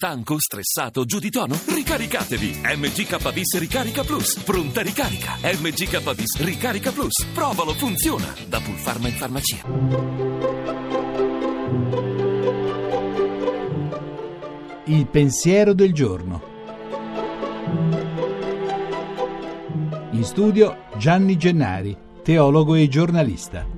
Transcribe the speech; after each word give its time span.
Stanco, 0.00 0.36
stressato, 0.38 1.04
giù 1.04 1.18
di 1.18 1.28
tono? 1.28 1.58
Ricaricatevi! 1.66 2.60
MGKBIS 2.62 3.58
Ricarica 3.58 4.04
Plus. 4.04 4.38
Pronta 4.44 4.80
ricarica. 4.80 5.32
MGKBIS 5.42 6.38
Ricarica 6.38 6.92
Plus. 6.92 7.26
Provalo, 7.34 7.72
funziona. 7.72 8.32
Da 8.46 8.60
Pulpharma 8.60 9.08
in 9.08 9.14
farmacia. 9.14 9.56
Il 14.84 15.08
pensiero 15.08 15.74
del 15.74 15.92
giorno. 15.92 16.42
In 20.12 20.22
studio 20.22 20.84
Gianni 20.96 21.36
Gennari, 21.36 21.98
teologo 22.22 22.76
e 22.76 22.86
giornalista. 22.86 23.77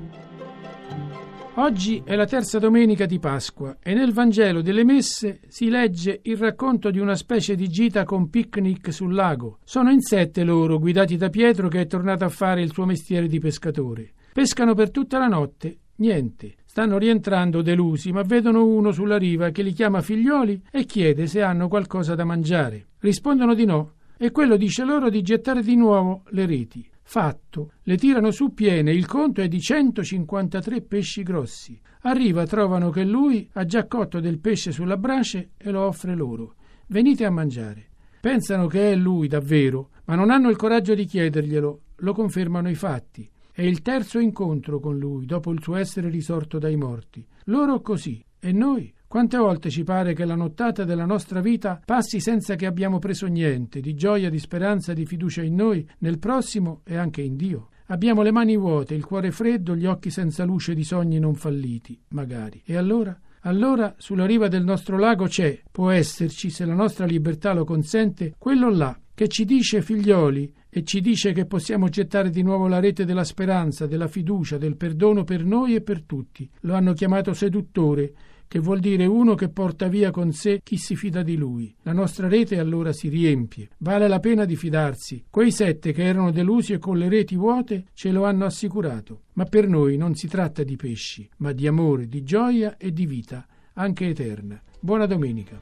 Oggi 1.54 2.00
è 2.04 2.14
la 2.14 2.26
terza 2.26 2.60
domenica 2.60 3.06
di 3.06 3.18
Pasqua 3.18 3.78
e 3.82 3.92
nel 3.92 4.12
Vangelo 4.12 4.62
delle 4.62 4.84
Messe 4.84 5.40
si 5.48 5.68
legge 5.68 6.20
il 6.22 6.36
racconto 6.36 6.90
di 6.90 7.00
una 7.00 7.16
specie 7.16 7.56
di 7.56 7.68
gita 7.68 8.04
con 8.04 8.30
picnic 8.30 8.92
sul 8.92 9.12
lago. 9.12 9.58
Sono 9.64 9.90
in 9.90 10.00
sette 10.00 10.44
loro, 10.44 10.78
guidati 10.78 11.16
da 11.16 11.28
Pietro 11.28 11.68
che 11.68 11.80
è 11.80 11.86
tornato 11.88 12.24
a 12.24 12.28
fare 12.28 12.62
il 12.62 12.72
suo 12.72 12.86
mestiere 12.86 13.26
di 13.26 13.40
pescatore. 13.40 14.12
Pescano 14.32 14.74
per 14.74 14.92
tutta 14.92 15.18
la 15.18 15.26
notte, 15.26 15.78
niente. 15.96 16.54
Stanno 16.64 16.98
rientrando 16.98 17.62
delusi, 17.62 18.12
ma 18.12 18.22
vedono 18.22 18.64
uno 18.64 18.92
sulla 18.92 19.18
riva 19.18 19.50
che 19.50 19.62
li 19.62 19.72
chiama 19.72 20.02
figlioli 20.02 20.62
e 20.70 20.84
chiede 20.84 21.26
se 21.26 21.42
hanno 21.42 21.66
qualcosa 21.66 22.14
da 22.14 22.24
mangiare. 22.24 22.90
Rispondono 23.00 23.54
di 23.54 23.64
no 23.64 23.94
e 24.16 24.30
quello 24.30 24.56
dice 24.56 24.84
loro 24.84 25.10
di 25.10 25.20
gettare 25.20 25.62
di 25.62 25.74
nuovo 25.74 26.22
le 26.28 26.46
reti. 26.46 26.89
Fatto. 27.10 27.72
Le 27.82 27.96
tirano 27.96 28.30
su 28.30 28.54
piene, 28.54 28.92
il 28.92 29.04
conto 29.04 29.40
è 29.40 29.48
di 29.48 29.60
153 29.60 30.80
pesci 30.82 31.24
grossi. 31.24 31.76
Arriva, 32.02 32.46
trovano 32.46 32.90
che 32.90 33.02
lui 33.02 33.50
ha 33.54 33.64
già 33.64 33.88
cotto 33.88 34.20
del 34.20 34.38
pesce 34.38 34.70
sulla 34.70 34.96
brace 34.96 35.50
e 35.56 35.72
lo 35.72 35.86
offre 35.86 36.14
loro. 36.14 36.54
Venite 36.86 37.24
a 37.24 37.30
mangiare. 37.32 37.88
Pensano 38.20 38.68
che 38.68 38.92
è 38.92 38.94
lui 38.94 39.26
davvero, 39.26 39.90
ma 40.04 40.14
non 40.14 40.30
hanno 40.30 40.50
il 40.50 40.56
coraggio 40.56 40.94
di 40.94 41.04
chiederglielo, 41.04 41.80
lo 41.96 42.12
confermano 42.12 42.70
i 42.70 42.76
fatti. 42.76 43.28
È 43.50 43.62
il 43.62 43.82
terzo 43.82 44.20
incontro 44.20 44.78
con 44.78 44.96
lui 44.96 45.26
dopo 45.26 45.50
il 45.50 45.60
suo 45.60 45.74
essere 45.74 46.10
risorto 46.10 46.60
dai 46.60 46.76
morti. 46.76 47.26
Loro 47.46 47.80
così, 47.80 48.24
e 48.38 48.52
noi? 48.52 48.94
Quante 49.10 49.38
volte 49.38 49.70
ci 49.70 49.82
pare 49.82 50.14
che 50.14 50.24
la 50.24 50.36
nottata 50.36 50.84
della 50.84 51.04
nostra 51.04 51.40
vita 51.40 51.80
passi 51.84 52.20
senza 52.20 52.54
che 52.54 52.64
abbiamo 52.64 53.00
preso 53.00 53.26
niente 53.26 53.80
di 53.80 53.94
gioia, 53.94 54.30
di 54.30 54.38
speranza, 54.38 54.92
di 54.92 55.04
fiducia 55.04 55.42
in 55.42 55.56
noi, 55.56 55.84
nel 55.98 56.20
prossimo 56.20 56.82
e 56.84 56.96
anche 56.96 57.20
in 57.20 57.34
Dio? 57.34 57.70
Abbiamo 57.86 58.22
le 58.22 58.30
mani 58.30 58.56
vuote, 58.56 58.94
il 58.94 59.04
cuore 59.04 59.32
freddo, 59.32 59.74
gli 59.74 59.84
occhi 59.84 60.10
senza 60.10 60.44
luce 60.44 60.76
di 60.76 60.84
sogni 60.84 61.18
non 61.18 61.34
falliti, 61.34 62.00
magari. 62.10 62.62
E 62.64 62.76
allora? 62.76 63.18
Allora 63.40 63.96
sulla 63.98 64.26
riva 64.26 64.46
del 64.46 64.62
nostro 64.62 64.96
lago 64.96 65.26
c'è, 65.26 65.60
può 65.72 65.90
esserci, 65.90 66.48
se 66.48 66.64
la 66.64 66.74
nostra 66.74 67.04
libertà 67.04 67.52
lo 67.52 67.64
consente, 67.64 68.36
quello 68.38 68.70
là 68.70 68.96
che 69.12 69.26
ci 69.26 69.44
dice 69.44 69.82
figlioli 69.82 70.54
e 70.68 70.84
ci 70.84 71.00
dice 71.00 71.32
che 71.32 71.46
possiamo 71.46 71.88
gettare 71.88 72.30
di 72.30 72.42
nuovo 72.42 72.68
la 72.68 72.78
rete 72.78 73.04
della 73.04 73.24
speranza, 73.24 73.88
della 73.88 74.06
fiducia, 74.06 74.56
del 74.56 74.76
perdono 74.76 75.24
per 75.24 75.44
noi 75.44 75.74
e 75.74 75.80
per 75.80 76.02
tutti. 76.02 76.48
Lo 76.60 76.74
hanno 76.74 76.92
chiamato 76.92 77.32
seduttore 77.32 78.12
che 78.50 78.58
vuol 78.58 78.80
dire 78.80 79.06
uno 79.06 79.36
che 79.36 79.48
porta 79.48 79.86
via 79.86 80.10
con 80.10 80.32
sé 80.32 80.60
chi 80.64 80.76
si 80.76 80.96
fida 80.96 81.22
di 81.22 81.36
lui. 81.36 81.72
La 81.82 81.92
nostra 81.92 82.26
rete 82.26 82.58
allora 82.58 82.92
si 82.92 83.08
riempie. 83.08 83.68
Vale 83.78 84.08
la 84.08 84.18
pena 84.18 84.44
di 84.44 84.56
fidarsi. 84.56 85.26
Quei 85.30 85.52
sette 85.52 85.92
che 85.92 86.02
erano 86.02 86.32
delusi 86.32 86.72
e 86.72 86.80
con 86.80 86.98
le 86.98 87.08
reti 87.08 87.36
vuote 87.36 87.84
ce 87.94 88.10
lo 88.10 88.24
hanno 88.24 88.46
assicurato. 88.46 89.26
Ma 89.34 89.44
per 89.44 89.68
noi 89.68 89.96
non 89.96 90.16
si 90.16 90.26
tratta 90.26 90.64
di 90.64 90.74
pesci, 90.74 91.28
ma 91.36 91.52
di 91.52 91.68
amore, 91.68 92.08
di 92.08 92.24
gioia 92.24 92.76
e 92.76 92.92
di 92.92 93.06
vita, 93.06 93.46
anche 93.74 94.08
eterna. 94.08 94.60
Buona 94.80 95.06
domenica. 95.06 95.56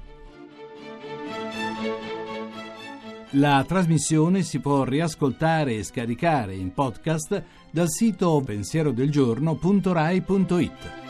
La 3.33 3.62
trasmissione 3.69 4.42
si 4.42 4.61
può 4.61 4.84
riascoltare 4.84 5.75
e 5.75 5.83
scaricare 5.83 6.55
in 6.55 6.72
podcast 6.72 7.42
dal 7.70 7.91
sito 7.91 8.43
pensierodelgiorno.rai.it. 8.43 11.07